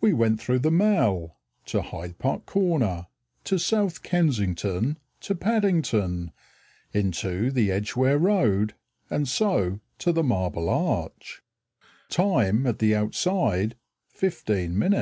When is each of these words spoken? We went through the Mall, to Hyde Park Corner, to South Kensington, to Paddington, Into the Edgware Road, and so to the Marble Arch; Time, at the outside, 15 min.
We 0.00 0.14
went 0.14 0.40
through 0.40 0.60
the 0.60 0.70
Mall, 0.70 1.36
to 1.66 1.82
Hyde 1.82 2.18
Park 2.18 2.46
Corner, 2.46 3.08
to 3.44 3.58
South 3.58 4.02
Kensington, 4.02 4.96
to 5.20 5.34
Paddington, 5.34 6.32
Into 6.94 7.50
the 7.50 7.70
Edgware 7.70 8.16
Road, 8.16 8.72
and 9.10 9.28
so 9.28 9.80
to 9.98 10.10
the 10.10 10.22
Marble 10.24 10.70
Arch; 10.70 11.42
Time, 12.08 12.66
at 12.66 12.78
the 12.78 12.96
outside, 12.96 13.76
15 14.08 14.78
min. 14.78 14.94